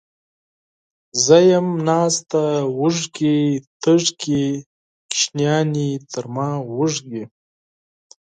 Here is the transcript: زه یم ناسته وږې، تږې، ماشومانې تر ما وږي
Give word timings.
زه 1.23 1.37
یم 1.51 1.67
ناسته 1.87 2.43
وږې، 2.79 3.39
تږې، 3.81 4.45
ماشومانې 5.11 5.89
تر 6.11 6.25
ما 6.35 6.49
وږي 6.77 7.23